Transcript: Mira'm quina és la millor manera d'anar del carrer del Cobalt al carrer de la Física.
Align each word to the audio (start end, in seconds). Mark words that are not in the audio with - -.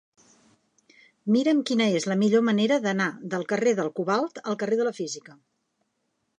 Mira'm 1.35 1.59
quina 1.71 1.87
és 1.99 2.07
la 2.13 2.17
millor 2.23 2.43
manera 2.49 2.79
d'anar 2.87 3.09
del 3.35 3.47
carrer 3.53 3.77
del 3.83 3.95
Cobalt 4.01 4.43
al 4.45 4.61
carrer 4.65 4.81
de 4.83 4.89
la 4.91 4.99
Física. 5.03 5.39